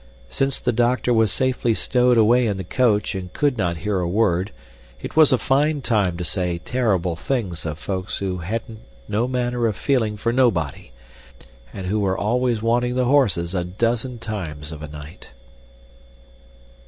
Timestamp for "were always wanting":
11.99-12.95